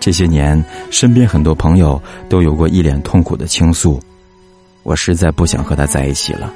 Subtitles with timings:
[0.00, 4.00] 这些年，身边很多朋友都有过一脸痛苦的倾诉，
[4.82, 6.50] 我实在不想和他在一起了。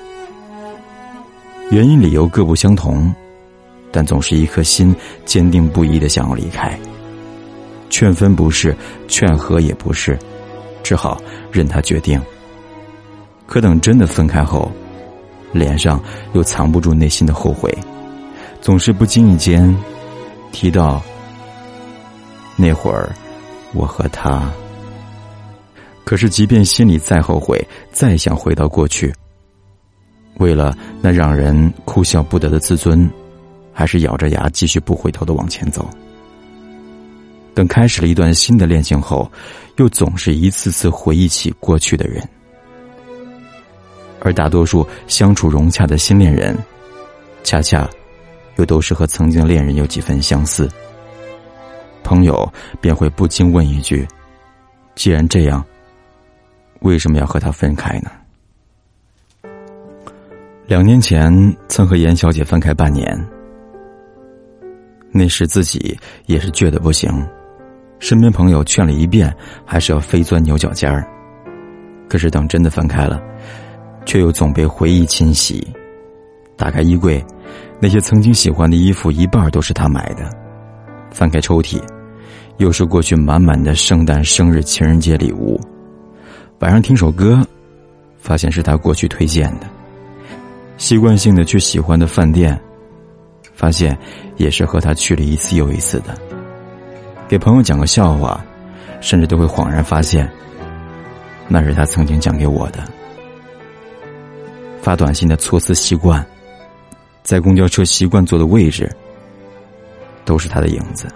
[1.71, 3.15] 原因理由各不相同，
[3.93, 4.97] 但总是一颗心
[5.27, 6.77] 坚定不移的想要离开。
[7.91, 8.75] 劝分不是，
[9.09, 10.19] 劝和也不是，
[10.83, 11.21] 只好
[11.53, 12.21] 任他决定。
[13.47, 14.73] 可等真的分开后，
[15.53, 17.71] 脸上又藏不住内心的后悔，
[18.63, 19.77] 总是不经意间
[20.51, 21.03] 提到
[22.57, 23.15] 那会儿。
[23.75, 24.51] 我和他，
[26.05, 27.61] 可是即便心里再后悔，
[27.93, 29.13] 再想回到过去，
[30.39, 33.11] 为了那让人哭笑不得的自尊，
[33.73, 35.89] 还是咬着牙继续不回头的往前走。
[37.53, 39.31] 等开始了一段新的恋情后，
[39.77, 42.23] 又总是一次次回忆起过去的人，
[44.21, 46.57] 而大多数相处融洽的新恋人，
[47.43, 47.89] 恰恰
[48.57, 50.71] 又都是和曾经恋人有几分相似。
[52.05, 52.49] 朋友
[52.81, 54.07] 便会不禁问一句
[54.95, 55.65] ：“既然这样，
[56.83, 58.11] 为什么要和他分开呢？”
[60.69, 61.33] 两年前
[61.69, 63.29] 曾和严小姐分开半年，
[65.11, 67.11] 那时自己也是倔的不行，
[67.99, 71.07] 身边朋友劝了一遍，还是要非钻牛角尖儿。
[72.09, 73.21] 可是等真的分开了，
[74.07, 75.67] 却又总被回忆侵袭。
[76.57, 77.23] 打开衣柜，
[77.81, 80.25] 那些曾经喜欢的衣服一半都是他买的；
[81.11, 81.83] 翻开抽屉。
[82.59, 85.61] 又是过去满满的圣诞、生日、情人节礼物。
[86.61, 87.45] 晚上听首歌，
[88.19, 89.67] 发现是他过去推荐的。
[90.77, 92.59] 习惯性的去喜欢的饭店，
[93.55, 93.97] 发现
[94.37, 96.17] 也是和他去了一次又一次的。
[97.29, 98.45] 给朋友讲个笑话，
[99.01, 100.31] 甚至都会恍然发现，
[101.49, 102.85] 那是他曾经讲给我的。
[104.81, 106.25] 发短信的措辞习惯，
[107.23, 108.91] 在公交车习惯坐的位置，
[110.25, 111.09] 都是他的影子。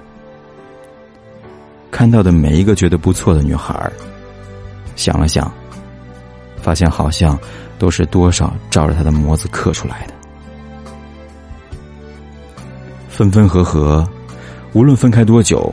[1.90, 3.90] 看到的每一个觉得不错的女孩，
[4.94, 5.52] 想了想，
[6.56, 7.38] 发现好像
[7.78, 10.14] 都是多少照着他的模子刻出来的。
[13.08, 14.08] 分分合合，
[14.74, 15.72] 无论分开多久，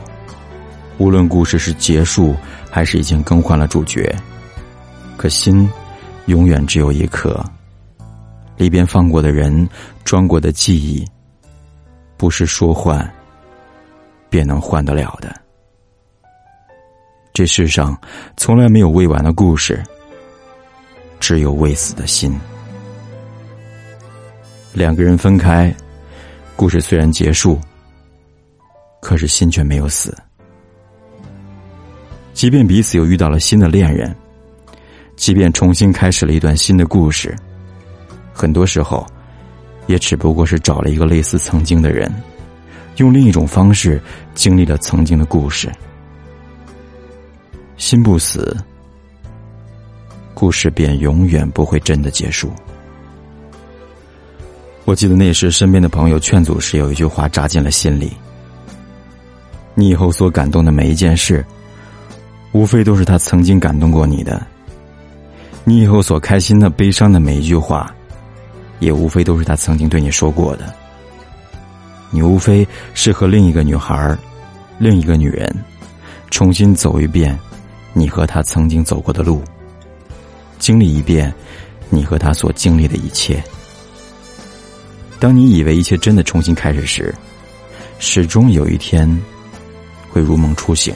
[0.98, 2.34] 无论故事是结束
[2.70, 4.12] 还是已经更换了主角，
[5.16, 5.68] 可心
[6.26, 7.40] 永远只有一颗。
[8.56, 9.68] 里边放过的人，
[10.02, 11.06] 装过的记忆，
[12.16, 13.08] 不是说换
[14.30, 15.45] 便能换得了的。
[17.36, 17.94] 这世上
[18.38, 19.84] 从来没有未完的故事，
[21.20, 22.34] 只有未死的心。
[24.72, 25.70] 两个人分开，
[26.56, 27.60] 故事虽然结束，
[29.02, 30.16] 可是心却没有死。
[32.32, 34.16] 即便彼此又遇到了新的恋人，
[35.14, 37.36] 即便重新开始了一段新的故事，
[38.32, 39.06] 很多时候，
[39.86, 42.10] 也只不过是找了一个类似曾经的人，
[42.96, 44.00] 用另一种方式
[44.34, 45.70] 经历了曾经的故事。
[47.76, 48.56] 心不死，
[50.32, 52.50] 故事便永远不会真的结束。
[54.86, 58.16] 我记得那时身边的朋友劝阻时，有一句话扎进了心里：
[59.74, 61.44] 你以后所感动的每一件事，
[62.52, 64.40] 无非都是他曾经感动过你的；
[65.64, 67.94] 你以后所开心的、悲伤的每一句话，
[68.78, 70.72] 也无非都是他曾经对你说过的。
[72.10, 74.16] 你无非是和另一个女孩、
[74.78, 75.54] 另一个女人，
[76.30, 77.38] 重新走一遍。
[77.98, 79.42] 你和他曾经走过的路，
[80.58, 81.32] 经历一遍
[81.88, 83.42] 你和他所经历的一切。
[85.18, 87.14] 当你以为一切真的重新开始时，
[87.98, 89.08] 始终有一天
[90.10, 90.94] 会如梦初醒。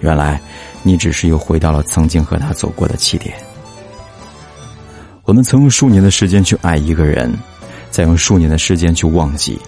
[0.00, 0.40] 原来
[0.82, 3.36] 你只是又回到了曾经和他走过的起点。
[5.24, 7.30] 我们曾用数年的时间去爱一个人，
[7.90, 9.60] 再用数年的时间去忘记。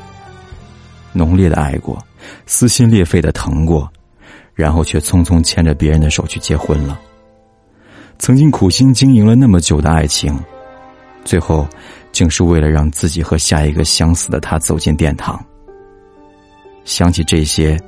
[1.12, 2.02] 浓烈的爱过，
[2.46, 3.92] 撕心裂肺的疼过。
[4.58, 6.98] 然后却匆匆牵着别人的手去结婚了。
[8.18, 10.36] 曾经苦心经营了那么久的爱情，
[11.24, 11.64] 最后
[12.10, 15.40] 竟是为了让自己和下一个相似的他走进殿堂。
[16.84, 17.80] 想起这些，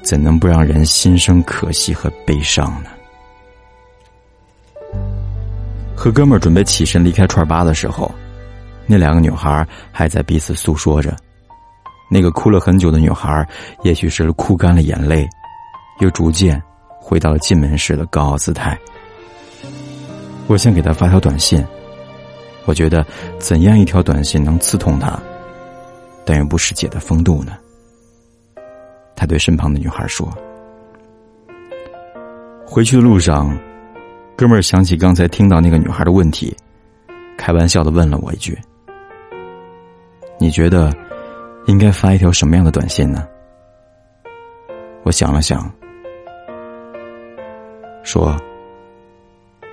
[0.00, 2.90] 怎能不让人心生可惜和悲伤呢？
[5.96, 8.08] 和哥们儿准备起身离开串吧的时候，
[8.86, 11.16] 那两个女孩还在彼此诉说着。
[12.08, 13.44] 那个哭了很久的女孩，
[13.82, 15.28] 也许是哭干了眼泪。
[16.00, 18.78] 又逐渐回到了进门时的高傲姿态。
[20.46, 21.62] 我想给他发条短信，
[22.64, 23.04] 我觉得
[23.38, 25.18] 怎样一条短信能刺痛他，
[26.24, 27.52] 但又不失姐的风度呢？
[29.14, 30.32] 他对身旁的女孩说
[32.64, 33.58] ：“回去的路上，
[34.36, 36.56] 哥们儿想起刚才听到那个女孩的问题，
[37.36, 38.56] 开玩笑的问了我一句
[40.38, 40.94] ：‘你觉得
[41.66, 43.26] 应该发一条什么样的短信呢？’
[45.04, 45.70] 我想了想。”
[48.10, 48.34] 说：“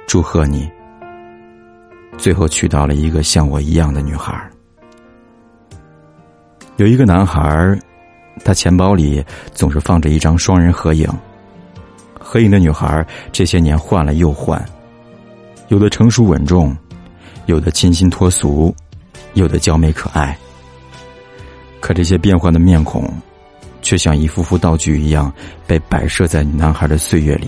[0.07, 0.69] 祝贺你，
[2.17, 4.37] 最后娶到了一个像我一样的女孩。”
[6.75, 7.79] 有一个男孩，
[8.43, 9.23] 他钱包里
[9.53, 11.07] 总是放着一张双人合影。
[12.19, 14.61] 合影的女孩这些年换了又换，
[15.69, 16.75] 有的成熟稳重，
[17.45, 18.75] 有的清新脱俗，
[19.35, 20.37] 有的娇美可爱。
[21.79, 23.09] 可这些变幻的面孔，
[23.81, 25.31] 却像一幅幅道具一样
[25.65, 27.47] 被摆设在男孩的岁月里。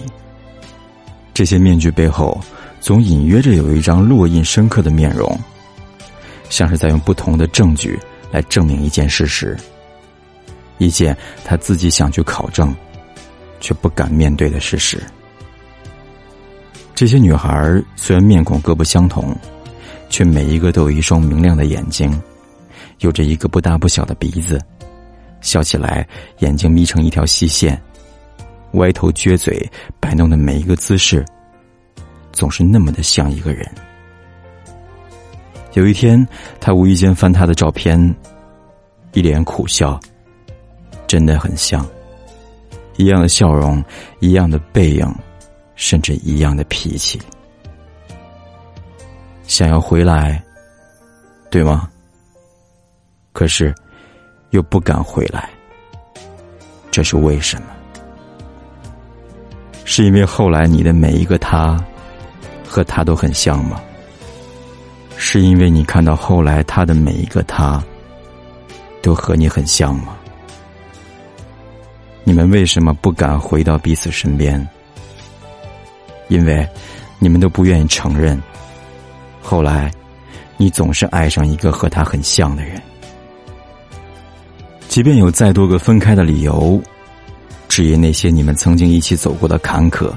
[1.38, 2.42] 这些面具背后，
[2.82, 5.40] 总隐约着有一张烙印深刻的面容，
[6.50, 8.00] 像是在用不同的证据。
[8.32, 9.56] 来证明一件事实，
[10.80, 12.76] 一件他自己想去考证，
[13.60, 15.00] 却不敢面对的事实。
[16.96, 19.38] 这些女孩虽然面孔各不相同，
[20.10, 22.20] 却每一个都有一双明亮的眼睛，
[23.02, 24.60] 有着一个不大不小的鼻子，
[25.40, 26.06] 笑起来
[26.40, 27.80] 眼睛眯成一条细线，
[28.74, 29.70] 歪头撅嘴
[30.00, 31.26] 摆弄的每一个姿势，
[32.32, 33.70] 总是那么的像一个人。
[35.74, 36.28] 有一天，
[36.60, 38.16] 他无意间翻他的照片，
[39.14, 40.00] 一脸苦笑。
[41.08, 41.88] 真的很像，
[42.98, 43.82] 一样的笑容，
[44.20, 45.16] 一样的背影，
[45.76, 47.18] 甚至一样的脾气。
[49.44, 50.44] 想要回来，
[51.50, 51.90] 对吗？
[53.32, 53.74] 可是，
[54.50, 55.50] 又不敢回来。
[56.92, 57.68] 这是为什么？
[59.98, 61.76] 是因为后来你的每一个他，
[62.68, 63.82] 和他都很像吗？
[65.18, 67.84] 是因为你看到后来他的每一个他，
[69.02, 70.16] 都和你很像吗？
[72.24, 74.64] 你们为什么不敢回到彼此身边？
[76.28, 76.64] 因为
[77.18, 78.40] 你们都不愿意承认，
[79.42, 79.92] 后来
[80.58, 82.80] 你总是爱上一个和他很像的人。
[84.88, 86.80] 即便有再多个分开的理由，
[87.78, 90.12] 至于那些你们曾经一起走过的坎坷，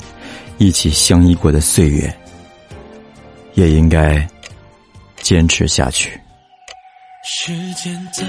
[0.56, 2.10] 一起相依过的岁月，
[3.52, 4.26] 也应该。
[5.20, 6.18] 坚持下去。
[7.22, 8.24] 时间在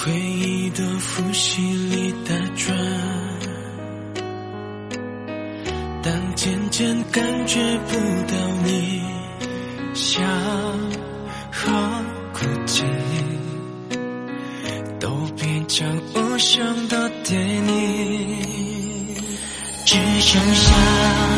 [0.00, 2.74] 回忆的复习里打转，
[6.02, 7.96] 当渐渐感觉不
[8.32, 8.34] 到
[8.64, 9.02] 你
[9.92, 10.24] 想
[20.30, 21.37] 只剩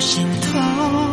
[0.00, 1.07] 心头。